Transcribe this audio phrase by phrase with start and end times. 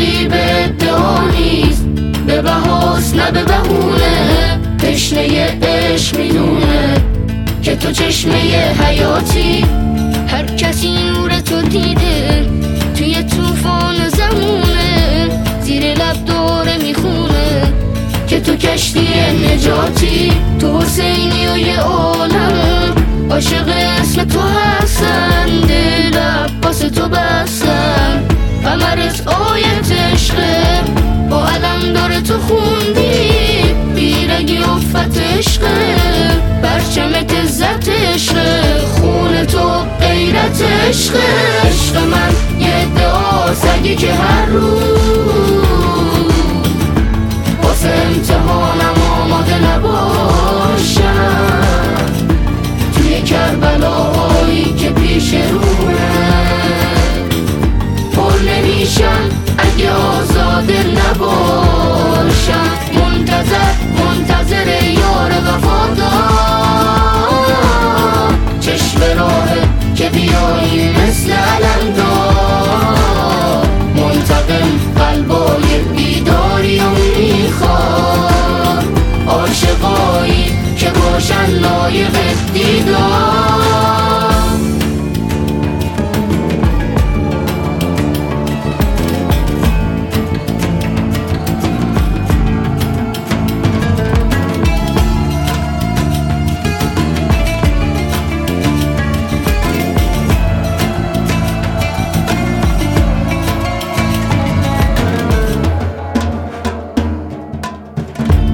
[0.00, 1.86] ادعا نیست
[2.26, 4.58] به بهاست نه به بهونه.
[4.78, 6.94] تشنه عشق می‌دونه
[7.62, 8.34] که تو چشمه
[8.84, 9.64] حیاتی.
[10.28, 12.46] هر کسی نور تو دیده
[12.96, 15.28] توی طوفان زمونه.
[15.62, 17.72] زیر لب دوره می‌خونه
[18.26, 19.08] که تو کشتی
[19.52, 20.32] نجاتی.
[20.60, 22.94] تو حسینی و یه عالم
[23.30, 25.46] عاشق اسم تو هستن.
[25.68, 27.63] دل عباس تو بستن
[41.04, 41.20] عشقه
[41.68, 44.80] عشق من یه دعا سگی که هر روز
[47.62, 51.04] واسه امتحانم آماده نباشم.
[52.94, 55.94] توی کربلاهایی که پیش رومه
[58.16, 60.84] پر نمیشم اگه آزاده
[81.84, 82.16] لایق
[82.54, 83.74] دیدار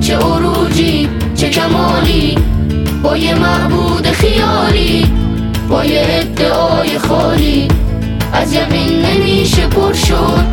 [0.00, 1.50] چه عروجی چه
[3.04, 5.06] با یه معبود خیالی
[5.68, 7.68] با یه ادعای خالی.
[8.32, 10.44] از یقین نمیشه پر شد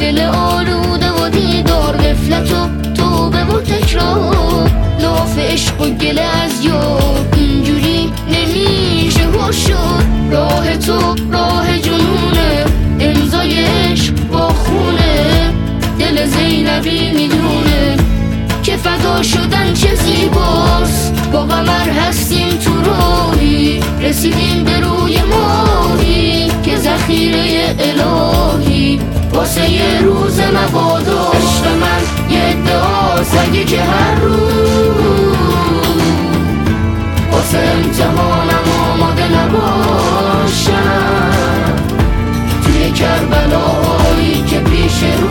[0.00, 4.70] دل آلوده و دیدار غفلت و توبه و تکرار.
[5.00, 10.04] لاف عشق و گله از یار اینجوری نمیشه پر شد.
[10.30, 11.69] راه تو راه
[21.80, 29.00] بر هستیم تو روحی رسیدیم به روی ماهی که ذخیره الهی
[29.32, 34.40] واسه یه روز مبادا عشق من یه دعاست اگه که هر روز
[37.32, 40.70] واسه امتحانم آماده نباشم
[42.64, 45.29] توی کربلاهایی که پیش رو